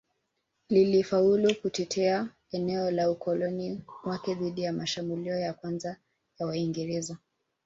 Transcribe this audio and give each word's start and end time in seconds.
Lilifaulu 0.69 1.55
kutetea 1.55 2.29
eneo 2.51 2.91
la 2.91 3.11
ukoloni 3.11 3.81
wake 4.03 4.33
dhidi 4.35 4.61
ya 4.61 4.73
mashambulio 4.73 5.39
ya 5.39 5.53
kwanza 5.53 5.97
ya 6.39 6.45
Waingereza 6.47 7.17